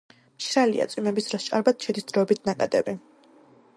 მშრალია; 0.43 0.87
წვიმების 0.93 1.29
დროს 1.31 1.45
ჭარბად 1.49 1.85
შედის 1.89 2.07
დროებითი 2.13 2.47
ნაკადები. 2.51 2.97